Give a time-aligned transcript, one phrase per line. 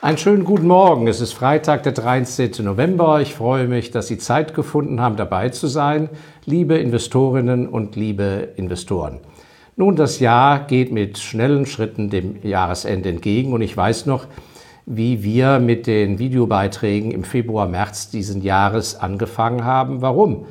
[0.00, 1.08] Einen schönen guten Morgen.
[1.08, 2.64] Es ist Freitag, der 13.
[2.64, 3.20] November.
[3.20, 6.08] Ich freue mich, dass Sie Zeit gefunden haben, dabei zu sein,
[6.44, 9.18] liebe Investorinnen und liebe Investoren.
[9.74, 14.28] Nun, das Jahr geht mit schnellen Schritten dem Jahresende entgegen und ich weiß noch,
[14.86, 20.00] wie wir mit den Videobeiträgen im Februar, März diesen Jahres angefangen haben.
[20.00, 20.46] Warum?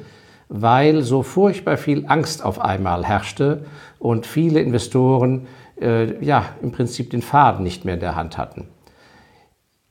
[0.49, 3.63] Weil so furchtbar viel Angst auf einmal herrschte
[3.97, 5.47] und viele Investoren
[5.79, 8.67] äh, ja im Prinzip den Faden nicht mehr in der Hand hatten.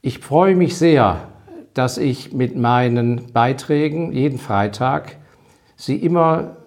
[0.06, 1.18] Ich freue mich sehr,
[1.74, 5.16] dass ich mit meinen Beiträgen jeden Freitag
[5.74, 6.58] Sie immer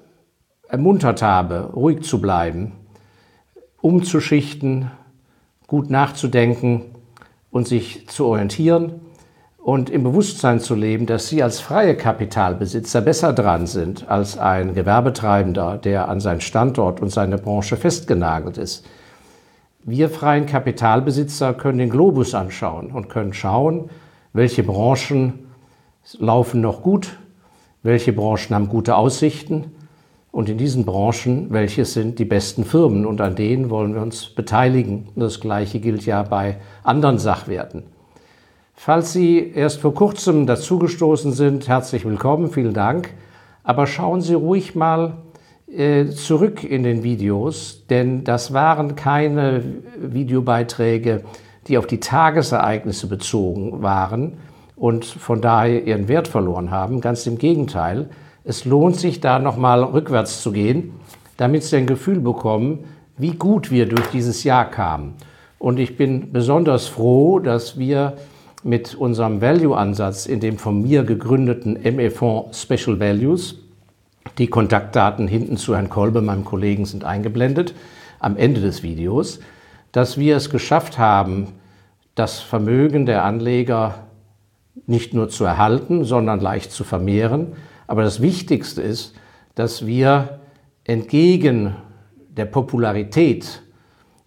[0.68, 2.74] ermuntert habe, ruhig zu bleiben,
[3.80, 4.92] umzuschichten,
[5.68, 6.82] gut nachzudenken
[7.50, 9.00] und sich zu orientieren
[9.58, 14.74] und im Bewusstsein zu leben, dass Sie als freie Kapitalbesitzer besser dran sind als ein
[14.74, 18.86] Gewerbetreibender, der an seinen Standort und seine Branche festgenagelt ist.
[19.92, 23.90] Wir freien Kapitalbesitzer können den Globus anschauen und können schauen,
[24.34, 25.48] welche Branchen
[26.20, 27.18] laufen noch gut,
[27.82, 29.72] welche Branchen haben gute Aussichten
[30.32, 34.28] und in diesen Branchen, welche sind die besten Firmen und an denen wollen wir uns
[34.30, 35.08] beteiligen.
[35.16, 37.82] Das Gleiche gilt ja bei anderen Sachwerten.
[38.76, 43.16] Falls Sie erst vor kurzem dazugestoßen sind, herzlich willkommen, vielen Dank.
[43.64, 45.18] Aber schauen Sie ruhig mal
[46.16, 49.64] zurück in den Videos, denn das waren keine
[50.00, 51.24] Videobeiträge,
[51.68, 54.38] die auf die Tagesereignisse bezogen waren
[54.76, 57.02] und von daher ihren Wert verloren haben.
[57.02, 58.10] Ganz im Gegenteil,
[58.44, 60.94] es lohnt sich da nochmal rückwärts zu gehen,
[61.38, 62.86] damit Sie ein Gefühl bekommen,
[63.18, 65.14] wie gut wir durch dieses Jahr kamen.
[65.60, 68.14] Und ich bin besonders froh, dass wir
[68.64, 73.56] mit unserem Value-Ansatz in dem von mir gegründeten ME-Fonds Special Values
[74.38, 77.74] die Kontaktdaten hinten zu Herrn Kolbe, meinem Kollegen, sind eingeblendet
[78.20, 79.40] am Ende des Videos,
[79.92, 81.48] dass wir es geschafft haben,
[82.16, 84.06] das Vermögen der Anleger
[84.86, 87.54] nicht nur zu erhalten, sondern leicht zu vermehren.
[87.88, 89.16] Aber das Wichtigste ist,
[89.56, 90.40] dass wir
[90.84, 91.76] entgegen
[92.30, 93.62] der Popularität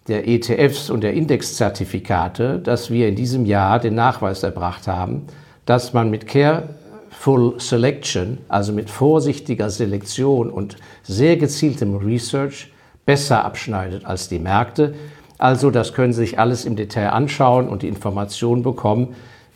[0.07, 5.27] der ETFs und der Indexzertifikate, dass wir in diesem Jahr den Nachweis erbracht haben,
[5.65, 6.69] dass man mit Care
[7.13, 12.73] Full Selection, also mit vorsichtiger Selektion und sehr gezieltem Research,
[13.05, 14.95] besser abschneidet als die Märkte.
[15.37, 19.15] Also das können Sie sich alles im Detail anschauen und die Informationen bekommen.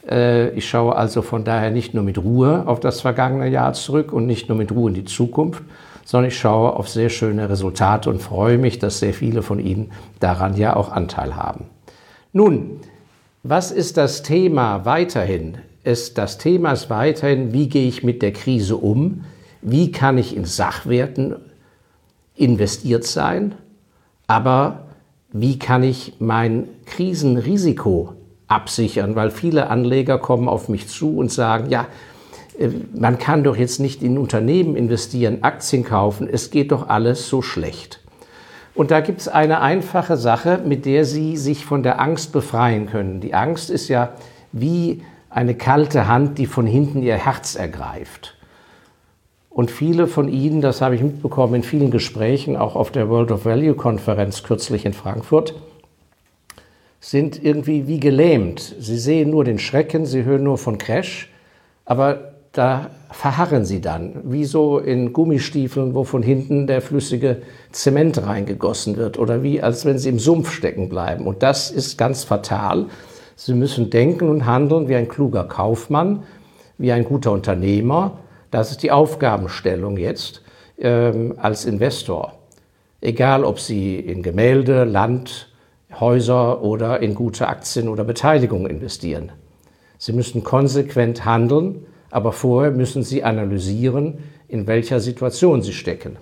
[0.10, 4.12] Äh, ich schaue also von daher nicht nur mit Ruhe auf das vergangene Jahr zurück
[4.12, 5.64] und nicht nur mit Ruhe in die Zukunft,
[6.06, 9.92] sondern ich schaue auf sehr schöne Resultate und freue mich, dass sehr viele von Ihnen
[10.20, 11.66] daran ja auch Anteil haben.
[12.34, 12.80] Nun,
[13.44, 15.60] was ist das Thema weiterhin?
[15.88, 19.24] Es, das Thema ist weiterhin, wie gehe ich mit der Krise um?
[19.62, 21.38] Wie kann ich in Sachwerten
[22.36, 23.56] investiert sein?
[24.28, 24.88] Aber
[25.32, 28.14] wie kann ich mein Krisenrisiko
[28.48, 29.16] absichern?
[29.16, 31.88] Weil viele Anleger kommen auf mich zu und sagen, ja,
[32.60, 37.30] äh, man kann doch jetzt nicht in Unternehmen investieren, Aktien kaufen, es geht doch alles
[37.30, 38.02] so schlecht.
[38.76, 42.88] Und da gibt es eine einfache Sache, mit der Sie sich von der Angst befreien
[42.88, 43.22] können.
[43.22, 44.12] Die Angst ist ja
[44.52, 48.36] wie eine kalte Hand, die von hinten ihr Herz ergreift.
[49.50, 53.32] Und viele von Ihnen, das habe ich mitbekommen in vielen Gesprächen, auch auf der World
[53.32, 55.56] of Value Konferenz kürzlich in Frankfurt,
[57.00, 58.76] sind irgendwie wie gelähmt.
[58.80, 61.32] Sie sehen nur den Schrecken, sie hören nur von Crash,
[61.86, 68.22] aber da verharren sie dann, wie so in Gummistiefeln, wo von hinten der flüssige Zement
[68.26, 71.28] reingegossen wird oder wie als wenn sie im Sumpf stecken bleiben.
[71.28, 72.88] Und das ist ganz fatal.
[73.40, 76.24] Sie müssen denken und handeln wie ein kluger Kaufmann,
[76.80, 78.18] wie ein guter Unternehmer.
[78.50, 80.42] Das ist die Aufgabenstellung jetzt
[80.80, 82.34] ähm, als Investor.
[83.00, 85.50] Egal, ob Sie in Gemälde, Land,
[86.00, 89.32] Häuser oder in gute Aktien oder Beteiligungen investieren.
[90.00, 94.18] Sie müssen konsequent handeln, aber vorher müssen Sie analysieren,
[94.48, 96.18] in welcher Situation Sie stecken.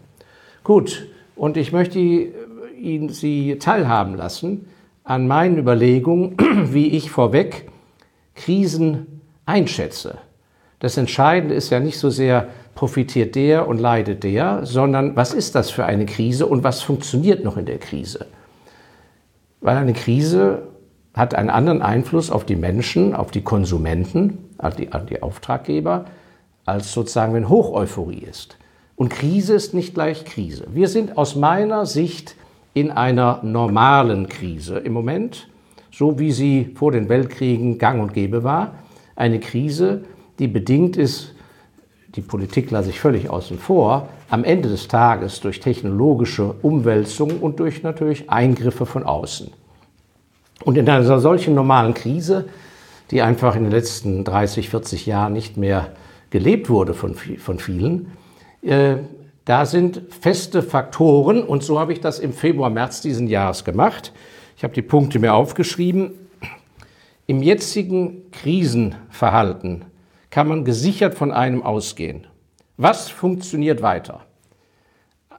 [0.66, 4.68] Gut, und ich möchte Ihnen Sie teilhaben lassen
[5.06, 6.36] an meinen Überlegungen,
[6.74, 7.70] wie ich vorweg
[8.36, 10.18] Krisen einschätze.
[10.80, 15.56] Das Entscheidende ist ja nicht so sehr, profitiert der und leidet der, sondern was ist
[15.56, 18.28] das für eine Krise und was funktioniert noch in der Krise?
[19.62, 20.68] Weil eine Krise
[21.14, 26.06] hat einen anderen Einfluss auf die Menschen, auf die Konsumenten, auf die, auf die Auftraggeber,
[26.66, 28.58] als sozusagen, wenn Hocheuphorie ist.
[28.98, 30.66] Und Krise ist nicht gleich Krise.
[30.74, 32.36] Wir sind aus meiner Sicht
[32.76, 35.48] in einer normalen Krise im Moment,
[35.92, 38.76] so wie sie vor den Weltkriegen gang und gäbe war.
[39.16, 40.04] Eine Krise,
[40.38, 41.34] die bedingt ist,
[42.10, 47.60] die Politik lasse ich völlig außen vor, am Ende des Tages durch technologische Umwälzungen und
[47.60, 49.50] durch natürlich Eingriffe von außen.
[50.64, 52.46] Und in einer solchen normalen Krise
[53.12, 55.92] die einfach in den letzten 30, 40 Jahren nicht mehr
[56.30, 58.12] gelebt wurde von, von vielen.
[59.46, 64.12] Da sind feste Faktoren und so habe ich das im Februar, März diesen Jahres gemacht.
[64.58, 66.14] Ich habe die Punkte mir aufgeschrieben.
[67.28, 69.86] Im jetzigen Krisenverhalten
[70.32, 72.26] kann man gesichert von einem ausgehen.
[72.78, 74.22] Was funktioniert weiter?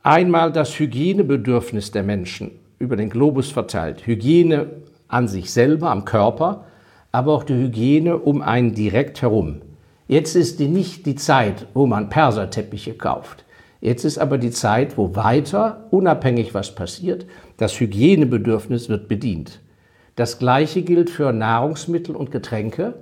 [0.05, 4.06] Einmal das Hygienebedürfnis der Menschen über den Globus verteilt.
[4.06, 4.69] Hygiene
[5.09, 6.64] an sich selber, am Körper,
[7.11, 9.62] aber auch die Hygiene um einen direkt herum.
[10.06, 13.45] Jetzt ist die nicht die Zeit, wo man Perserteppiche kauft.
[13.81, 17.26] Jetzt ist aber die Zeit, wo weiter, unabhängig was passiert,
[17.56, 19.61] das Hygienebedürfnis wird bedient.
[20.17, 22.94] Das Gleiche gilt für Nahrungsmittel und Getränke,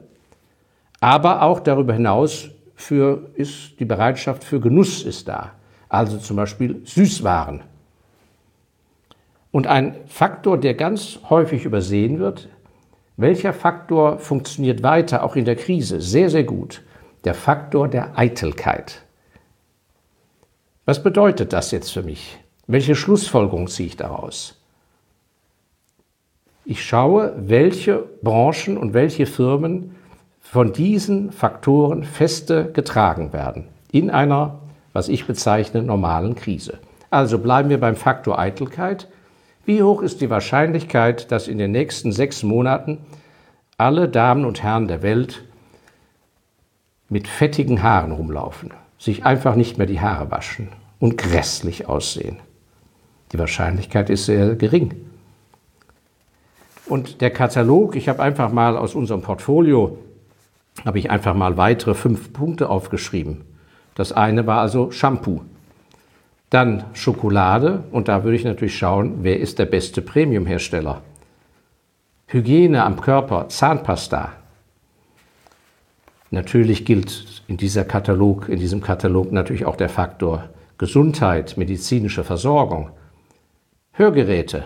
[1.00, 5.52] aber auch darüber hinaus für, ist die Bereitschaft für Genuss ist da.
[5.88, 7.62] Also zum Beispiel Süßwaren.
[9.52, 12.48] Und ein Faktor, der ganz häufig übersehen wird,
[13.16, 16.82] welcher Faktor funktioniert weiter, auch in der Krise, sehr, sehr gut?
[17.22, 19.03] Der Faktor der Eitelkeit.
[20.86, 22.38] Was bedeutet das jetzt für mich?
[22.66, 24.60] Welche Schlussfolgerung ziehe ich daraus?
[26.66, 29.94] Ich schaue, welche Branchen und welche Firmen
[30.40, 34.60] von diesen Faktoren feste getragen werden in einer,
[34.92, 36.78] was ich bezeichne, normalen Krise.
[37.10, 39.08] Also bleiben wir beim Faktor Eitelkeit.
[39.64, 42.98] Wie hoch ist die Wahrscheinlichkeit, dass in den nächsten sechs Monaten
[43.78, 45.44] alle Damen und Herren der Welt
[47.08, 48.72] mit fettigen Haaren rumlaufen,
[49.04, 50.68] sich einfach nicht mehr die Haare waschen
[50.98, 52.38] und grässlich aussehen?
[53.32, 54.94] Die Wahrscheinlichkeit ist sehr gering.
[56.86, 59.98] Und der Katalog, ich habe einfach mal aus unserem Portfolio,
[60.84, 63.44] habe ich einfach mal weitere fünf Punkte aufgeschrieben.
[63.94, 65.42] Das eine war also Shampoo.
[66.50, 71.02] Dann Schokolade und da würde ich natürlich schauen, wer ist der beste Premiumhersteller.
[72.26, 74.32] Hygiene am Körper, Zahnpasta.
[76.34, 80.48] Natürlich gilt in, dieser Katalog, in diesem Katalog natürlich auch der Faktor
[80.78, 82.90] Gesundheit, medizinische Versorgung.
[83.92, 84.64] Hörgeräte,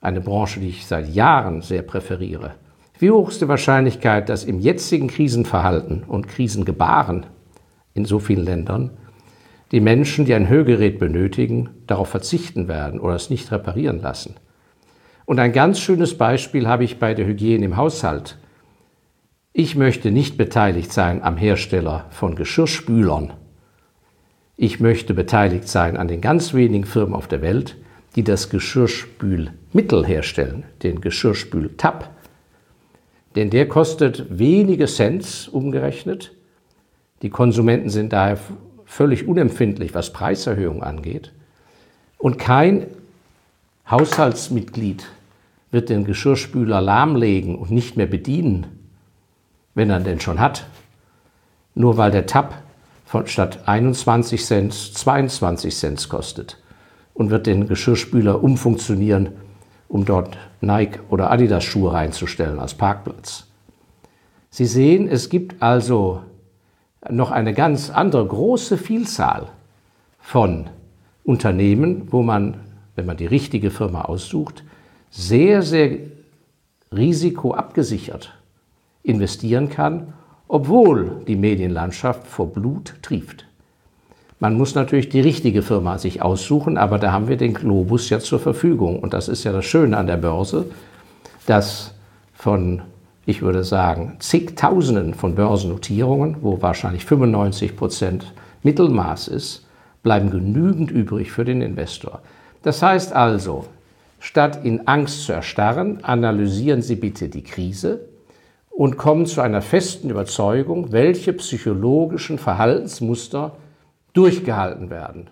[0.00, 2.54] eine Branche, die ich seit Jahren sehr präferiere.
[2.98, 7.26] Wie hoch ist die Wahrscheinlichkeit, dass im jetzigen Krisenverhalten und Krisengebaren
[7.92, 8.92] in so vielen Ländern
[9.70, 14.36] die Menschen, die ein Hörgerät benötigen, darauf verzichten werden oder es nicht reparieren lassen?
[15.26, 18.38] Und ein ganz schönes Beispiel habe ich bei der Hygiene im Haushalt.
[19.60, 23.32] Ich möchte nicht beteiligt sein am Hersteller von Geschirrspülern.
[24.56, 27.76] Ich möchte beteiligt sein an den ganz wenigen Firmen auf der Welt,
[28.14, 32.08] die das Geschirrspülmittel herstellen, den Geschirrspültab.
[33.34, 36.36] Denn der kostet wenige Cent umgerechnet.
[37.22, 38.38] Die Konsumenten sind daher
[38.84, 41.32] völlig unempfindlich, was Preiserhöhungen angeht.
[42.16, 42.86] Und kein
[43.90, 45.04] Haushaltsmitglied
[45.72, 48.77] wird den Geschirrspüler lahmlegen und nicht mehr bedienen,
[49.78, 50.66] wenn er den schon hat.
[51.76, 52.62] Nur weil der Tab
[53.04, 56.58] von statt 21 Cent 22 Cent kostet
[57.14, 59.28] und wird den Geschirrspüler umfunktionieren,
[59.86, 63.46] um dort Nike oder Adidas Schuhe reinzustellen als Parkplatz.
[64.50, 66.22] Sie sehen, es gibt also
[67.08, 69.46] noch eine ganz andere große Vielzahl
[70.18, 70.68] von
[71.22, 72.56] Unternehmen, wo man,
[72.96, 74.64] wenn man die richtige Firma aussucht,
[75.10, 75.98] sehr, sehr
[76.90, 78.37] risikoabgesichert
[79.02, 80.12] investieren kann,
[80.48, 83.44] obwohl die Medienlandschaft vor Blut trieft.
[84.40, 88.20] Man muss natürlich die richtige Firma sich aussuchen, aber da haben wir den Globus ja
[88.20, 89.00] zur Verfügung.
[89.00, 90.66] Und das ist ja das Schöne an der Börse,
[91.46, 91.92] dass
[92.34, 92.82] von,
[93.26, 98.32] ich würde sagen, zigtausenden von Börsennotierungen, wo wahrscheinlich 95 Prozent
[98.62, 99.66] Mittelmaß ist,
[100.04, 102.20] bleiben genügend übrig für den Investor.
[102.62, 103.66] Das heißt also,
[104.20, 108.00] statt in Angst zu erstarren, analysieren Sie bitte die Krise
[108.78, 113.56] und kommen zu einer festen Überzeugung, welche psychologischen Verhaltensmuster
[114.12, 115.30] durchgehalten werden.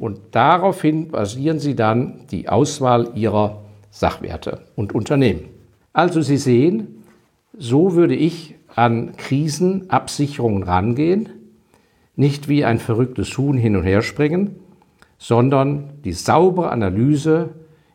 [0.00, 3.60] Und daraufhin basieren Sie dann die Auswahl Ihrer
[3.92, 5.44] Sachwerte und Unternehmen.
[5.92, 7.04] Also Sie sehen,
[7.56, 11.28] so würde ich an Krisenabsicherungen rangehen,
[12.16, 14.56] nicht wie ein verrücktes Huhn hin und her springen,
[15.18, 17.50] sondern die saubere Analyse,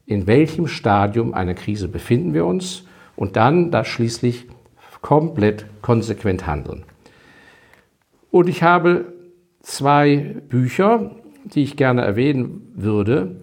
[0.05, 2.85] in welchem Stadium einer Krise befinden wir uns
[3.15, 4.47] und dann das schließlich
[5.01, 6.83] komplett konsequent handeln.
[8.31, 9.13] Und ich habe
[9.61, 11.11] zwei Bücher,
[11.45, 13.37] die ich gerne erwähnen würde.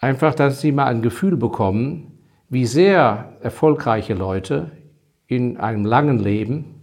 [0.00, 2.18] Einfach, dass Sie mal ein Gefühl bekommen,
[2.48, 4.70] wie sehr erfolgreiche Leute
[5.26, 6.78] in einem langen Leben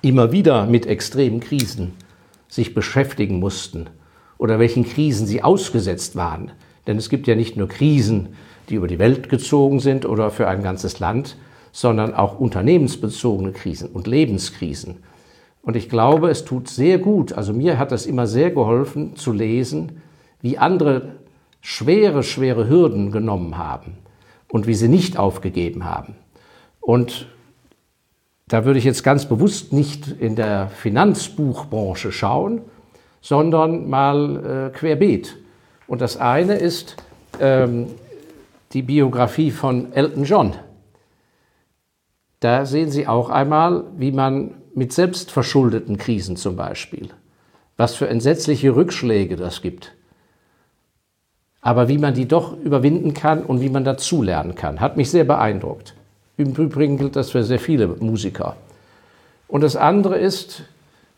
[0.00, 1.92] immer wieder mit extremen Krisen
[2.48, 3.88] sich beschäftigen mussten
[4.38, 6.52] oder welchen Krisen sie ausgesetzt waren.
[6.86, 8.30] Denn es gibt ja nicht nur Krisen,
[8.72, 11.36] die über die Welt gezogen sind oder für ein ganzes Land,
[11.72, 14.96] sondern auch unternehmensbezogene Krisen und Lebenskrisen.
[15.60, 19.32] Und ich glaube, es tut sehr gut, also mir hat das immer sehr geholfen zu
[19.32, 20.00] lesen,
[20.40, 21.16] wie andere
[21.60, 23.98] schwere, schwere Hürden genommen haben
[24.48, 26.16] und wie sie nicht aufgegeben haben.
[26.80, 27.28] Und
[28.48, 32.62] da würde ich jetzt ganz bewusst nicht in der Finanzbuchbranche schauen,
[33.20, 35.36] sondern mal äh, querbeet.
[35.86, 36.96] Und das eine ist
[37.38, 37.86] ähm,
[38.72, 40.54] die Biografie von Elton John.
[42.40, 47.10] Da sehen Sie auch einmal, wie man mit selbstverschuldeten Krisen zum Beispiel,
[47.76, 49.92] was für entsetzliche Rückschläge das gibt,
[51.60, 55.24] aber wie man die doch überwinden kann und wie man dazulernen kann, hat mich sehr
[55.24, 55.94] beeindruckt.
[56.36, 58.56] Im Übrigen gilt das für sehr viele Musiker.
[59.46, 60.64] Und das andere ist,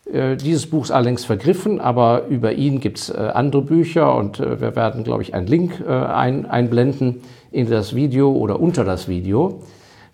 [0.07, 4.61] dieses Buch ist allerdings vergriffen, aber über ihn gibt es äh, andere Bücher und äh,
[4.61, 7.21] wir werden, glaube ich, einen Link einblenden
[7.51, 9.61] in das Video oder unter das Video.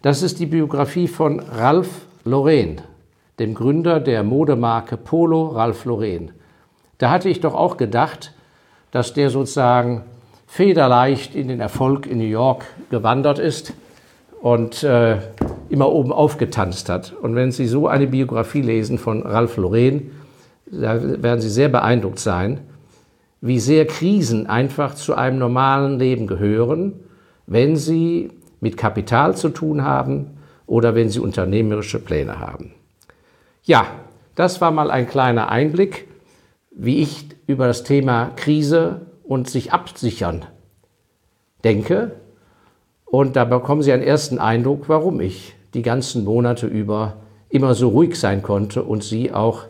[0.01, 2.81] Das ist die Biografie von Ralph Lauren,
[3.39, 6.31] dem Gründer der Modemarke Polo Ralph Lauren.
[6.98, 8.33] Da hatte ich doch auch gedacht,
[8.91, 10.03] dass der sozusagen
[10.48, 13.74] federleicht in den Erfolg in New York gewandert ist
[14.41, 15.17] und äh,
[15.71, 17.13] immer oben aufgetanzt hat.
[17.13, 20.11] Und wenn Sie so eine Biografie lesen von Ralph Lauren,
[20.65, 22.61] da werden Sie sehr beeindruckt sein,
[23.41, 26.93] wie sehr Krisen einfach zu einem normalen Leben gehören,
[27.47, 30.37] wenn sie mit Kapital zu tun haben
[30.67, 32.73] oder wenn sie unternehmerische Pläne haben.
[33.63, 33.87] Ja,
[34.35, 36.07] das war mal ein kleiner Einblick,
[36.69, 40.45] wie ich über das Thema Krise und sich absichern
[41.63, 42.11] denke.
[43.05, 47.17] Und da bekommen Sie einen ersten Eindruck, warum ich die ganzen Monate über
[47.49, 49.65] immer so ruhig sein konnte und Sie auch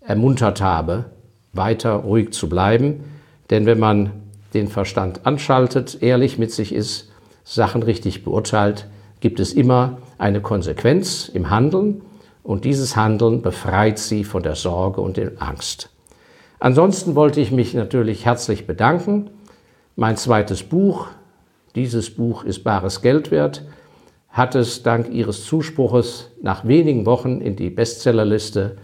[0.00, 1.06] ermuntert habe,
[1.52, 3.04] weiter ruhig zu bleiben.
[3.50, 4.10] Denn wenn man
[4.54, 7.10] den Verstand anschaltet, ehrlich mit sich ist,
[7.44, 8.86] Sachen richtig beurteilt,
[9.20, 12.02] gibt es immer eine Konsequenz im Handeln
[12.42, 15.90] und dieses Handeln befreit sie von der Sorge und der Angst.
[16.60, 19.30] Ansonsten wollte ich mich natürlich herzlich bedanken.
[19.96, 21.08] Mein zweites Buch,
[21.74, 23.64] dieses Buch ist bares Geld wert,
[24.28, 28.76] hat es dank Ihres Zuspruches nach wenigen Wochen in die Bestsellerliste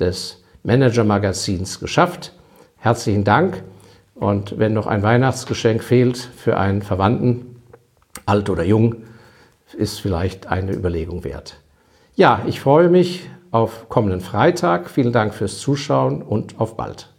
[0.00, 2.32] des Manager-Magazins geschafft.
[2.76, 3.62] Herzlichen Dank.
[4.14, 7.56] Und wenn noch ein Weihnachtsgeschenk fehlt für einen Verwandten,
[8.24, 8.96] alt oder jung,
[9.76, 11.60] ist vielleicht eine Überlegung wert.
[12.14, 14.88] Ja, ich freue mich auf kommenden Freitag.
[14.88, 17.15] Vielen Dank fürs Zuschauen und auf bald.